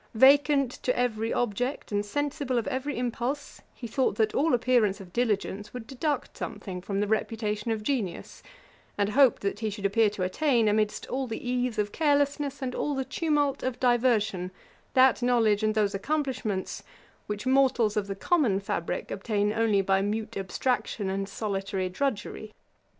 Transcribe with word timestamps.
Vacant 0.15 0.71
to 0.81 0.97
every 0.97 1.31
object, 1.31 1.91
and 1.91 2.03
sensible 2.03 2.57
of 2.57 2.65
every 2.69 2.97
impulse, 2.97 3.61
he 3.71 3.85
thought 3.85 4.15
that 4.15 4.33
all 4.33 4.55
appearance 4.55 4.99
of 4.99 5.13
diligence 5.13 5.75
would 5.75 5.85
deduct 5.85 6.35
something 6.35 6.81
from 6.81 7.01
the 7.01 7.07
reputation 7.07 7.69
of 7.69 7.83
genius; 7.83 8.41
and 8.97 9.09
hoped 9.09 9.43
that 9.43 9.59
he 9.59 9.69
should 9.69 9.85
appear 9.85 10.09
to 10.09 10.23
attain, 10.23 10.67
amidst 10.67 11.05
all 11.11 11.27
the 11.27 11.47
ease 11.47 11.77
of 11.77 11.91
carelessness, 11.91 12.63
and 12.63 12.73
all 12.73 12.95
the 12.95 13.05
tumult 13.05 13.61
of 13.61 13.79
diversion, 13.79 14.49
that 14.95 15.21
knowledge 15.21 15.61
and 15.61 15.75
those 15.75 15.93
accomplishments 15.93 16.81
which 17.27 17.45
mortals 17.45 17.95
of 17.95 18.07
the 18.07 18.15
common 18.15 18.59
fabrick 18.59 19.11
obtain 19.11 19.53
only 19.53 19.83
by 19.83 20.01
mute 20.01 20.35
abstraction 20.35 21.11
and 21.11 21.29
solitary 21.29 21.89
drudgery. 21.89 22.51